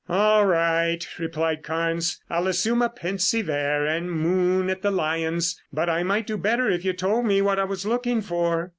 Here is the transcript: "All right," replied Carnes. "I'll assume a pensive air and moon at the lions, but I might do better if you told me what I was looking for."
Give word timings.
"All 0.09 0.47
right," 0.47 1.05
replied 1.19 1.61
Carnes. 1.61 2.19
"I'll 2.27 2.47
assume 2.47 2.81
a 2.81 2.89
pensive 2.89 3.47
air 3.49 3.85
and 3.85 4.11
moon 4.11 4.67
at 4.71 4.81
the 4.81 4.89
lions, 4.89 5.61
but 5.71 5.89
I 5.91 6.01
might 6.01 6.25
do 6.25 6.37
better 6.37 6.67
if 6.71 6.83
you 6.83 6.93
told 6.93 7.27
me 7.27 7.39
what 7.39 7.59
I 7.59 7.65
was 7.65 7.85
looking 7.85 8.23
for." 8.23 8.69